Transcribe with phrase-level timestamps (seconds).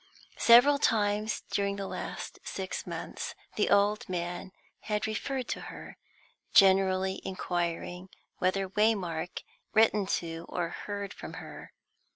[0.39, 5.95] Several times during the past six months the old man had referred to her,
[6.55, 8.09] generally inquiring
[8.39, 9.43] whether Waymark had
[9.73, 11.73] written to or heard from her.